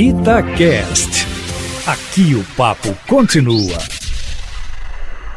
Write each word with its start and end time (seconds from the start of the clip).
Itacast. 0.00 1.26
Aqui 1.84 2.32
o 2.36 2.44
papo 2.56 2.96
continua. 3.08 3.76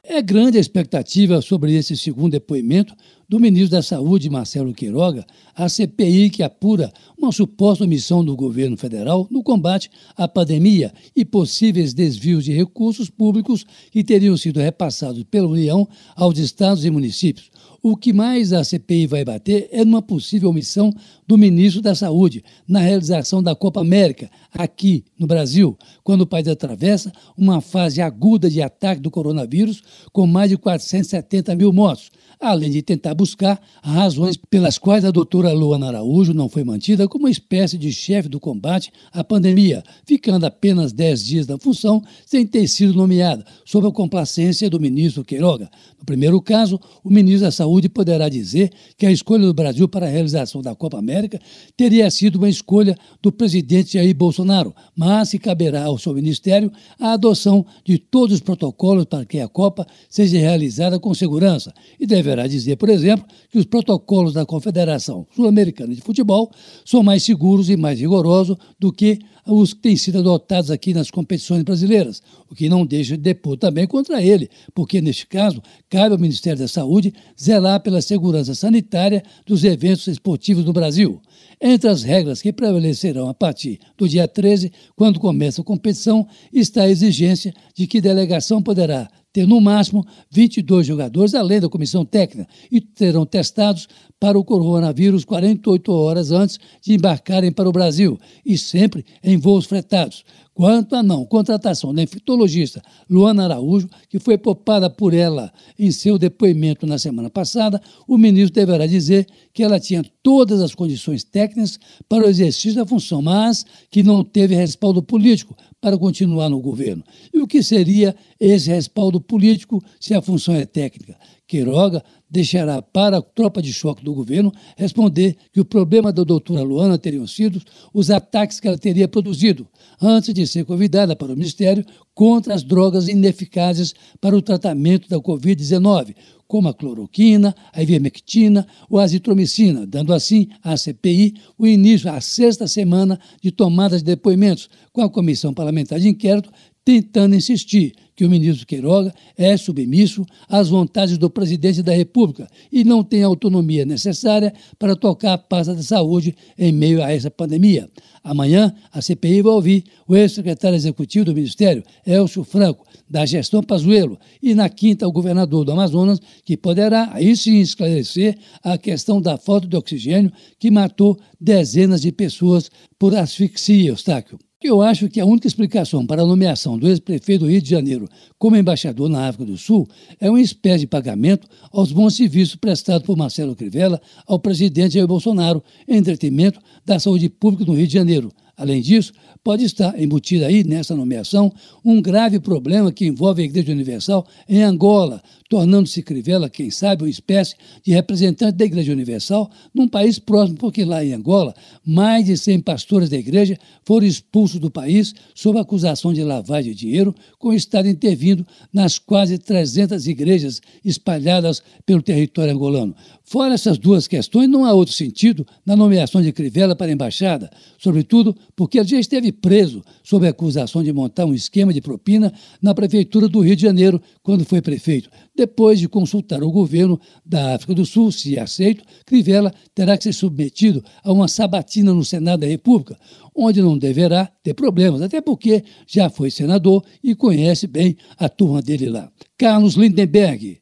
É 0.03 0.21
grande 0.21 0.59
a 0.59 0.61
expectativa 0.61 1.41
sobre 1.41 1.73
esse 1.73 1.97
segundo 1.97 2.33
depoimento 2.33 2.93
do 3.27 3.39
ministro 3.39 3.71
da 3.71 3.82
Saúde, 3.82 4.29
Marcelo 4.29 4.71
Queiroga, 4.71 5.25
à 5.55 5.67
CPI 5.67 6.29
que 6.29 6.43
apura 6.43 6.93
uma 7.17 7.32
suposta 7.32 7.85
omissão 7.85 8.23
do 8.23 8.36
governo 8.36 8.77
federal 8.77 9.27
no 9.32 9.41
combate 9.41 9.89
à 10.16 10.27
pandemia 10.27 10.93
e 11.16 11.25
possíveis 11.25 11.91
desvios 11.91 12.46
de 12.46 12.54
recursos 12.54 13.09
públicos 13.09 13.66
que 13.89 14.04
teriam 14.04 14.38
sido 14.38 14.59
repassados 14.59 15.23
pela 15.23 15.48
União 15.48 15.88
aos 16.16 16.38
estados 16.38 16.86
e 16.86 16.91
municípios. 16.91 17.50
O 17.84 17.98
que 17.98 18.13
mais 18.13 18.54
a 18.54 18.63
CPI 18.63 19.07
vai 19.07 19.25
bater 19.25 19.68
é 19.71 19.84
numa 19.84 20.04
possível 20.04 20.52
omissão 20.52 20.93
do 21.27 21.36
ministro 21.36 21.82
da 21.82 21.96
Saúde 21.96 22.43
na 22.68 22.79
realização 22.79 23.41
da 23.41 23.55
Copa 23.55 23.82
América, 23.82 24.29
aqui 24.54 25.04
no 25.18 25.25
Brasil, 25.25 25.75
quando 26.04 26.21
o 26.21 26.28
país 26.28 26.47
atravessa 26.47 27.11
uma 27.36 27.60
fase 27.60 28.00
aguda 28.00 28.52
de 28.52 28.61
ataque 28.61 29.02
do 29.02 29.10
coronavírus, 29.10 29.82
com 30.14 30.28
mais 30.28 30.52
de 30.52 30.57
470 30.57 31.55
mil 31.55 31.74
mortos, 31.74 32.12
além 32.40 32.70
de 32.70 32.84
tentar 32.84 33.16
buscar 33.16 33.60
razões 33.82 34.38
pelas 34.38 34.77
quais 34.77 35.04
a 35.04 35.12
doutora 35.12 35.52
Luana 35.52 35.88
Araújo 35.88 36.34
não 36.34 36.50
foi 36.50 36.63
mantida 36.63 37.08
como 37.08 37.26
uma 37.26 37.32
espécie 37.32 37.77
de 37.77 37.91
chefe 37.91 38.30
do 38.30 38.40
combate 38.40 38.91
à 39.12 39.24
pandemia, 39.24 39.84
ficando 40.05 40.46
apenas 40.46 40.91
10 40.91 41.26
dias 41.26 41.48
na 41.48 41.58
função 41.58 42.04
sem 42.26 42.46
ter 42.46 42.68
sido 42.68 42.94
nomeada, 42.94 43.44
sob 43.66 43.88
a 43.88 43.91
complacência 43.91 44.70
do 44.70 44.80
ministro 44.80 45.24
Queiroga. 45.24 45.70
No 45.98 46.05
primeiro 46.05 46.41
caso, 46.41 46.80
o 47.04 47.10
ministro 47.10 47.46
da 47.46 47.52
Saúde 47.52 47.71
Saúde 47.72 47.88
poderá 47.88 48.28
dizer 48.28 48.70
que 48.98 49.06
a 49.06 49.12
escolha 49.12 49.46
do 49.46 49.54
Brasil 49.54 49.88
para 49.88 50.06
a 50.06 50.10
realização 50.10 50.62
da 50.62 50.76
Copa 50.76 51.00
América 51.00 51.40
teria 51.78 52.12
sido 52.12 52.36
uma 52.36 52.50
escolha 52.50 52.98
do 53.22 53.32
presidente 53.32 53.94
Jair 53.94 54.14
Bolsonaro, 54.14 54.76
mas 54.94 55.30
se 55.30 55.40
caberá 55.40 55.86
ao 55.86 55.98
seu 55.98 56.14
ministério 56.14 56.70
a 57.00 57.14
adoção 57.14 57.66
de 57.86 57.98
todos 57.98 58.36
os 58.36 58.41
protocolos 58.41 59.05
para 59.05 59.24
que 59.24 59.40
a 59.40 59.48
Copa 59.48 59.88
seja 60.10 60.38
realizada 60.38 61.00
com 61.00 61.13
segurança. 61.13 61.74
E 61.98 62.05
deverá 62.05 62.46
dizer, 62.46 62.76
por 62.76 62.90
exemplo, 62.90 63.26
que 63.50 63.58
os 63.58 63.66
protocolos 63.66 64.33
da 64.33 64.45
Confederação 64.45 65.25
Sul-Americana 65.33 65.95
de 65.95 66.02
Futebol 66.02 66.52
são 66.83 67.02
mais 67.02 67.23
seguros 67.23 67.69
e 67.69 67.78
mais 67.78 68.02
rigorosos 68.02 68.58
do 68.78 68.91
que 68.91 69.17
os 69.45 69.73
que 69.73 69.81
têm 69.81 69.95
sido 69.95 70.20
adotados 70.20 70.70
aqui 70.70 70.94
nas 70.94 71.09
competições 71.09 71.64
brasileiras, 71.64 72.22
o 72.50 72.56
que 72.56 72.70
não 72.70 72.86
deixa 72.86 73.17
de 73.17 73.23
depor 73.23 73.58
também 73.58 73.88
contra 73.88 74.22
ele, 74.22 74.50
porque, 74.73 75.02
neste 75.02 75.25
caso, 75.28 75.61
cabe 75.89 76.14
ao 76.14 76.20
Ministério 76.20 76.59
da 76.59 76.67
Saúde 76.67 77.14
zelar 77.42 77.80
pela 77.81 78.02
segurança 78.02 78.53
sanitária 78.53 79.23
dos 79.45 79.64
eventos 79.64 80.08
esportivos 80.08 80.66
no 80.66 80.73
Brasil. 80.73 81.22
Entre 81.59 81.89
as 81.89 82.03
regras 82.03 82.42
que 82.42 82.52
prevalecerão 82.52 83.30
a 83.30 83.34
partir 83.34 83.80
do 83.97 84.08
dia 84.08 84.28
13, 84.28 84.72
quando 84.95 85.19
começa 85.19 85.62
a 85.62 85.66
competição, 85.66 86.28
está 86.52 86.84
a 86.84 86.89
exigência 86.89 87.53
de 87.75 87.86
que 87.86 88.02
delegação 88.02 88.62
poderá 88.62 89.08
ter 89.33 89.47
no 89.47 89.61
máximo 89.61 90.05
22 90.29 90.85
jogadores, 90.85 91.33
além 91.33 91.59
da 91.59 91.69
comissão 91.69 92.05
técnica, 92.05 92.47
e 92.71 92.81
terão 92.81 93.25
testados 93.25 93.88
para 94.19 94.38
o 94.38 94.43
coronavírus 94.43 95.25
48 95.25 95.91
horas 95.91 96.31
antes 96.31 96.59
de 96.81 96.93
embarcarem 96.93 97.51
para 97.51 97.67
o 97.67 97.71
Brasil, 97.71 98.19
e 98.45 98.57
sempre 98.57 99.05
em 99.23 99.38
voos 99.38 99.65
fretados. 99.65 100.23
Quanto 100.53 100.95
à 100.95 101.01
não 101.01 101.25
contratação 101.25 101.93
da 101.93 102.03
infectologista 102.03 102.81
Luana 103.09 103.45
Araújo, 103.45 103.89
que 104.09 104.19
foi 104.19 104.38
poupada 104.38 104.89
por 104.89 105.13
ela 105.13 105.51
em 105.79 105.91
seu 105.91 106.19
depoimento 106.19 106.85
na 106.85 106.99
semana 106.99 107.29
passada, 107.29 107.81
o 108.07 108.17
ministro 108.17 108.53
deverá 108.53 108.85
dizer 108.85 109.25
que 109.53 109.63
ela 109.63 109.79
tinha 109.79 110.03
todas 110.21 110.61
as 110.61 110.75
condições 110.75 111.23
técnicas 111.23 111.79
para 112.07 112.25
o 112.25 112.29
exercício 112.29 112.75
da 112.75 112.85
função, 112.85 113.21
mas 113.21 113.66
que 113.89 114.03
não 114.03 114.23
teve 114.23 114.53
respaldo 114.53 115.01
político 115.01 115.55
para 115.81 115.97
continuar 115.97 116.47
no 116.47 116.61
governo. 116.61 117.03
E 117.33 117.39
o 117.39 117.47
que 117.47 117.63
seria 117.63 118.15
esse 118.39 118.69
respaldo 118.69 119.19
político 119.19 119.83
se 119.99 120.13
a 120.13 120.21
função 120.21 120.53
é 120.53 120.65
técnica? 120.65 121.17
Queiroga 121.52 122.01
deixará 122.29 122.81
para 122.81 123.17
a 123.17 123.22
tropa 123.22 123.62
de 123.62 123.73
choque 123.73 124.06
do 124.06 124.13
governo 124.13 124.53
responder 124.78 125.35
que 125.51 125.59
o 125.59 125.66
problema 125.66 126.09
da 126.13 126.23
doutora 126.23 126.63
Luana 126.63 126.97
teriam 126.97 127.28
sido 127.28 127.62
os 127.94 128.09
ataques 128.09 128.57
que 128.57 128.69
ela 128.69 128.78
teria 128.78 129.06
produzido 129.06 129.67
antes 130.01 130.34
de 130.34 130.47
ser 130.47 130.63
convidada 130.63 131.13
para 131.13 131.34
o 131.34 131.35
Ministério 131.35 131.85
contra 132.16 132.53
as 132.53 132.63
drogas 132.63 133.09
ineficazes 133.09 133.94
para 134.22 134.34
o 134.34 134.41
tratamento 134.41 135.09
da 135.09 135.17
Covid-19, 135.17 136.16
como 136.47 136.69
a 136.69 136.73
cloroquina, 136.73 137.53
a 137.73 137.81
ivermectina 137.81 138.66
ou 138.89 139.00
a 139.00 139.03
azitromicina, 139.03 139.85
dando 139.85 140.13
assim 140.13 140.47
à 140.63 140.78
CPI 140.78 141.35
o 141.57 141.68
início 141.68 142.09
à 142.12 142.19
sexta 142.22 142.68
semana 142.68 143.19
de 143.41 143.51
tomada 143.51 143.97
de 143.97 144.03
depoimentos, 144.03 144.69
com 144.94 145.01
a 145.01 145.09
Comissão 145.09 145.53
Parlamentar 145.53 146.00
de 146.00 146.09
Inquérito 146.09 146.50
tentando 146.84 147.36
insistir 147.36 147.94
que 148.16 148.25
o 148.25 148.30
ministro 148.30 148.68
Queiroga 148.68 149.14
é 149.38 149.56
submisso 149.58 150.25
às 150.47 150.69
vontades 150.69 151.18
do 151.18 151.30
presidente 151.30 151.81
da 151.81 151.94
República 151.94 152.47
e 152.72 152.84
não 152.84 153.03
tem 153.03 153.24
a 153.24 153.28
autonomia 153.28 153.86
necessária 153.86 154.53
para 154.78 154.96
tocar 154.96 155.34
a 155.34 155.38
pasta 155.38 155.74
da 155.74 155.81
saúde 155.81 156.36
em 156.58 156.72
meio 156.72 157.03
a 157.03 157.12
essa 157.12 157.31
pandemia. 157.31 157.90
Amanhã, 158.24 158.74
a 158.92 159.02
CPI 159.02 159.42
vai 159.42 159.53
ouvir 159.53 159.84
o 160.08 160.16
ex-secretário 160.16 160.75
executivo 160.75 161.25
do 161.25 161.34
Ministério, 161.34 161.84
Elcio 162.06 162.44
Franco, 162.44 162.86
da 163.09 163.25
gestão 163.25 163.63
Pazuello, 163.63 164.19
e 164.42 164.53
na 164.53 164.69
quinta, 164.69 165.08
o 165.08 165.12
governador 165.12 165.66
do 165.66 165.72
Amazonas, 165.72 166.19
que 166.46 166.56
poderá, 166.56 167.09
aí 167.13 167.36
sim, 167.36 167.59
esclarecer 167.59 168.38
a 168.63 168.78
questão 168.78 169.22
da 169.22 169.38
falta 169.38 169.68
de 169.68 169.75
oxigênio 169.75 170.31
que 170.59 170.72
matou 170.72 171.19
dezenas 171.40 172.02
de 172.02 172.12
pessoas 172.12 172.69
por 173.00 173.16
asfixia, 173.16 173.90
Eustáquio. 173.90 174.38
Eu 174.63 174.79
acho 174.79 175.09
que 175.09 175.19
a 175.19 175.25
única 175.25 175.47
explicação 175.47 176.05
para 176.05 176.22
a 176.22 176.25
nomeação 176.25 176.77
do 176.77 176.88
ex-prefeito 176.88 177.45
do 177.45 177.49
Rio 177.49 177.59
de 177.59 177.67
Janeiro 177.67 178.07
como 178.38 178.55
embaixador 178.55 179.09
na 179.09 179.27
África 179.27 179.44
do 179.44 179.57
Sul 179.57 179.88
é 180.19 180.29
uma 180.29 180.39
espécie 180.39 180.81
de 180.81 180.88
pagamento 180.88 181.47
aos 181.72 181.91
bons 181.91 182.16
serviços 182.16 182.55
prestados 182.55 183.03
por 183.03 183.17
Marcelo 183.17 183.55
Crivella 183.55 184.00
ao 184.27 184.38
presidente 184.38 184.94
Jair 184.94 185.07
Bolsonaro 185.07 185.63
em 185.88 186.00
detrimento 186.00 186.59
da 186.85 187.00
saúde 187.00 187.27
pública 187.27 187.66
no 187.66 187.75
Rio 187.75 187.88
de 187.88 187.94
Janeiro, 187.94 188.31
Além 188.61 188.79
disso, 188.79 189.11
pode 189.44 189.66
estar 189.66 189.99
embutido 189.99 190.45
aí 190.45 190.63
nessa 190.63 190.95
nomeação 190.95 191.51
um 191.83 191.99
grave 191.99 192.39
problema 192.39 192.91
que 192.91 193.07
envolve 193.07 193.41
a 193.41 193.45
Igreja 193.45 193.72
Universal 193.72 194.27
em 194.47 194.61
Angola, 194.61 195.19
tornando-se 195.49 196.03
Crivella, 196.03 196.47
quem 196.47 196.69
sabe, 196.69 197.03
uma 197.03 197.09
espécie 197.09 197.55
de 197.83 197.91
representante 197.91 198.55
da 198.57 198.63
Igreja 198.63 198.91
Universal 198.91 199.50
num 199.73 199.88
país 199.88 200.19
próximo, 200.19 200.59
porque 200.59 200.85
lá 200.85 201.03
em 201.03 201.11
Angola, 201.11 201.55
mais 201.83 202.25
de 202.25 202.38
100 202.38 202.59
pastores 202.59 203.09
da 203.09 203.17
igreja 203.17 203.57
foram 203.83 204.05
expulsos 204.05 204.59
do 204.59 204.69
país 204.69 205.16
sob 205.33 205.59
acusação 205.59 206.13
de 206.13 206.23
lavagem 206.23 206.71
de 206.71 206.77
dinheiro, 206.77 207.16
com 207.39 207.50
o 207.50 207.53
Estado 207.53 207.89
intervindo 207.89 208.45
nas 208.71 209.00
quase 209.00 209.39
300 209.39 210.07
igrejas 210.07 210.61
espalhadas 210.85 211.63
pelo 211.83 212.03
território 212.03 212.53
angolano. 212.53 212.95
Fora 213.23 213.53
essas 213.53 213.77
duas 213.77 214.07
questões, 214.07 214.50
não 214.50 214.66
há 214.66 214.73
outro 214.73 214.94
sentido 214.94 215.47
na 215.66 215.75
nomeação 215.75 216.21
de 216.21 216.31
Crivella 216.31 216.75
para 216.75 216.88
a 216.88 216.94
embaixada, 216.94 217.50
sobretudo 217.77 218.35
porque 218.56 218.79
ele 218.79 218.88
já 218.88 219.00
esteve 219.00 219.31
preso 219.31 219.81
sob 220.03 220.28
acusação 220.28 220.84
de 220.84 220.91
montar 220.91 221.25
um 221.25 221.34
esquema 221.34 221.73
de 221.73 221.81
propina 221.81 222.34
na 222.62 222.73
Prefeitura 222.73 223.28
do 223.28 223.39
Rio 223.39 223.56
de 223.56 223.62
Janeiro, 223.62 224.01
quando 224.22 224.45
foi 224.45 224.62
prefeito. 224.62 225.09
Depois 225.35 225.79
de 225.79 225.88
consultar 225.88 226.44
o 226.44 226.51
governo 226.51 227.00
da 227.25 227.56
África 227.56 227.73
do 227.73 227.85
Sul, 227.85 228.12
se 228.12 228.38
aceito, 228.38 228.84
Crivella 229.06 229.53
terá 229.73 229.97
que 229.97 230.03
ser 230.03 230.13
submetido 230.13 230.84
a 231.03 231.12
uma 231.12 231.28
sabatina 231.28 231.94
no 231.94 232.03
Senado 232.03 232.41
da 232.41 232.47
República, 232.47 232.97
onde 233.35 233.62
não 233.62 233.78
deverá 233.78 234.29
ter 234.44 234.53
problemas, 234.53 235.01
até 235.01 235.22
porque 235.22 235.63
já 235.88 236.09
foi 236.09 236.29
senador 236.29 236.83
e 237.03 237.16
conhece 237.16 237.68
bem 237.68 237.95
a 238.18 238.28
turma 238.28 238.62
dele 238.62 238.89
lá. 238.89 239.12
Carlos 239.38 239.75
Lindenberg, 239.75 240.59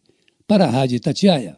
para 0.47 0.65
a 0.65 0.69
Rádio 0.69 0.99
Tatiaia. 0.99 1.57